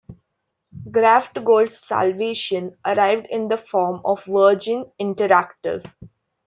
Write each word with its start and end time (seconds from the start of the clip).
Graftgold's 0.87 1.77
salvation 1.77 2.75
arrived 2.83 3.27
in 3.29 3.49
the 3.49 3.57
form 3.57 4.01
of 4.03 4.23
Virgin 4.25 4.87
Interactive. 4.99 5.85